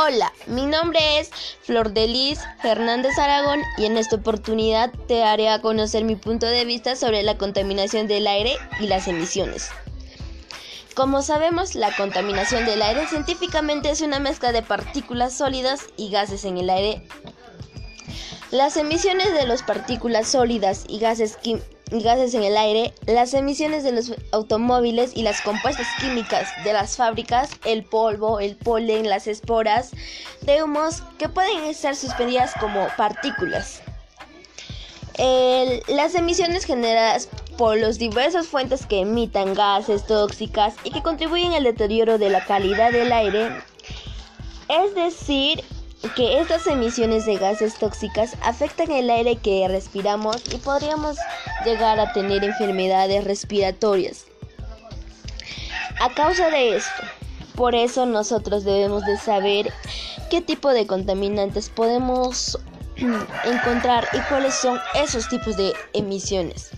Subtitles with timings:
[0.00, 1.28] Hola, mi nombre es
[1.62, 6.64] Flor Delis Hernández Aragón y en esta oportunidad te haré a conocer mi punto de
[6.64, 9.70] vista sobre la contaminación del aire y las emisiones.
[10.94, 16.44] Como sabemos, la contaminación del aire científicamente es una mezcla de partículas sólidas y gases
[16.44, 17.02] en el aire.
[18.52, 23.82] Las emisiones de las partículas sólidas y gases químicos gases en el aire, las emisiones
[23.82, 29.26] de los automóviles y las compuestas químicas de las fábricas, el polvo, el polen, las
[29.26, 29.90] esporas
[30.42, 33.82] de humos que pueden estar suspendidas como partículas.
[35.88, 41.64] las emisiones generadas por las diversas fuentes que emitan gases tóxicas y que contribuyen al
[41.64, 43.48] deterioro de la calidad del aire,
[44.68, 45.64] es decir,
[46.14, 51.16] que estas emisiones de gases tóxicas afectan el aire que respiramos y podríamos
[51.64, 54.26] llegar a tener enfermedades respiratorias.
[56.00, 57.02] A causa de esto,
[57.56, 59.72] por eso nosotros debemos de saber
[60.30, 62.58] qué tipo de contaminantes podemos
[63.44, 66.70] encontrar y cuáles son esos tipos de emisiones.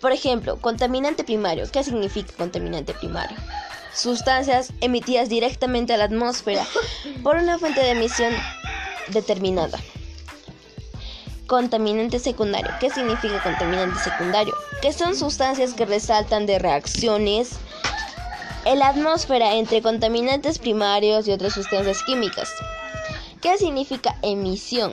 [0.00, 1.64] Por ejemplo, contaminante primario.
[1.70, 3.36] ¿Qué significa contaminante primario?
[3.94, 6.64] Sustancias emitidas directamente a la atmósfera
[7.22, 8.32] por una fuente de emisión
[9.10, 9.78] determinada.
[11.46, 12.70] Contaminante secundario.
[12.78, 14.54] ¿Qué significa contaminante secundario?
[14.82, 17.52] Que son sustancias que resaltan de reacciones
[18.64, 22.50] en la atmósfera entre contaminantes primarios y otras sustancias químicas.
[23.40, 24.92] ¿Qué significa emisión?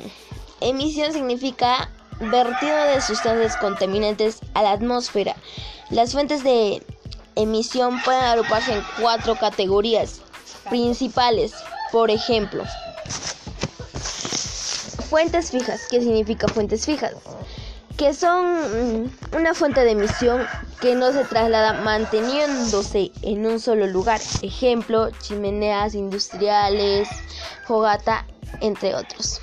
[0.61, 5.35] Emisión significa vertido de sustancias contaminantes a la atmósfera.
[5.89, 6.81] Las fuentes de
[7.35, 10.21] emisión pueden agruparse en cuatro categorías
[10.69, 11.53] principales.
[11.91, 12.63] Por ejemplo,
[15.09, 15.87] Fuentes fijas.
[15.89, 17.13] ¿Qué significa fuentes fijas?
[17.97, 20.45] Que son mm, una fuente de emisión
[20.81, 24.19] que no se traslada manteniéndose en un solo lugar.
[24.41, 27.07] Ejemplo, chimeneas industriales,
[27.65, 28.25] fogata,
[28.61, 29.41] entre otros.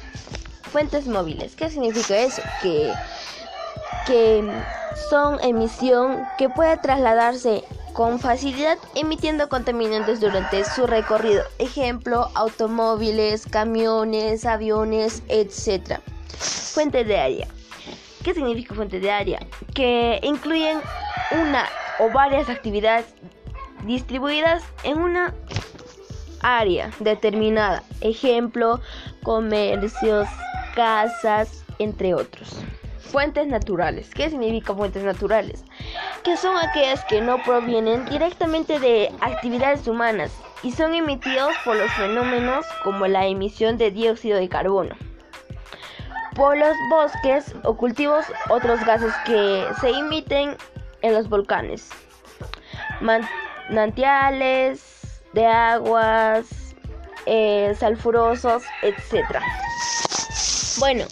[0.71, 1.55] Fuentes móviles.
[1.55, 2.43] ¿Qué significa eso?
[2.61, 2.93] Que,
[4.07, 4.45] que
[5.09, 11.43] son emisión que puede trasladarse con facilidad emitiendo contaminantes durante su recorrido.
[11.59, 16.01] Ejemplo, automóviles, camiones, aviones, etc.
[16.39, 17.49] Fuente de área.
[18.25, 19.41] ¿Qué significa fuente de área?
[19.75, 20.79] Que incluyen
[21.33, 21.67] una
[21.99, 23.07] o varias actividades
[23.85, 25.35] distribuidas en una
[26.41, 27.83] área determinada.
[28.01, 28.81] Ejemplo,
[29.23, 30.29] comercios,
[30.75, 32.49] casas, entre otros.
[33.01, 34.09] Fuentes naturales.
[34.15, 35.65] ¿Qué significa fuentes naturales?
[36.25, 40.31] Que son aquellas que no provienen directamente de actividades humanas
[40.63, 44.95] y son emitidos por los fenómenos como la emisión de dióxido de carbono.
[46.37, 50.57] Por los bosques o cultivos, otros gases que se emiten
[51.03, 51.91] en los volcanes.
[53.01, 56.47] Manantiales de aguas,
[57.27, 57.75] eh,
[58.83, 59.41] etc.
[60.79, 61.05] Bueno,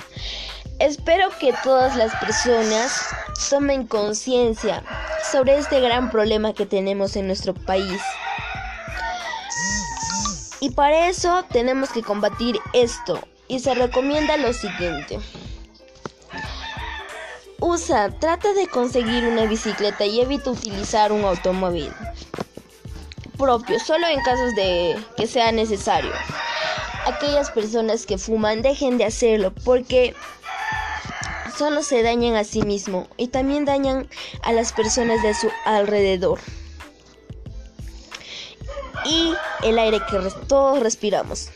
[0.81, 3.15] Espero que todas las personas
[3.51, 4.83] tomen conciencia
[5.31, 8.01] sobre este gran problema que tenemos en nuestro país.
[10.61, 13.19] Y para eso tenemos que combatir esto.
[13.49, 15.19] Y se recomienda lo siguiente.
[17.59, 21.93] Usa, trata de conseguir una bicicleta y evita utilizar un automóvil
[23.37, 26.13] propio, solo en casos de que sea necesario.
[27.07, 30.15] Aquellas personas que fuman dejen de hacerlo porque
[31.61, 34.09] solo se dañan a sí mismo y también dañan
[34.43, 36.41] a las personas de su alrededor.
[39.05, 41.51] Y el aire que todos respiramos.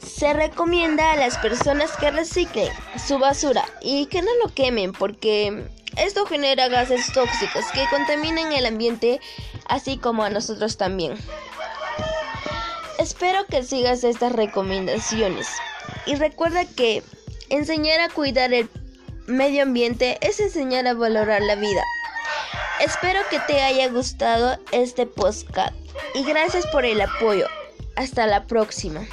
[0.00, 2.68] Se recomienda a las personas que reciclen
[3.06, 8.66] su basura y que no lo quemen porque esto genera gases tóxicos que contaminan el
[8.66, 9.20] ambiente
[9.68, 11.14] así como a nosotros también.
[12.98, 15.46] Espero que sigas estas recomendaciones
[16.06, 17.04] y recuerda que
[17.50, 18.68] enseñar a cuidar el
[19.26, 21.82] medio ambiente es enseñar a valorar la vida.
[22.80, 25.74] Espero que te haya gustado este podcast
[26.14, 27.46] y gracias por el apoyo.
[27.96, 29.06] Hasta la próxima.